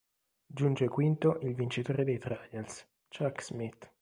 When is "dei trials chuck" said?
2.03-3.39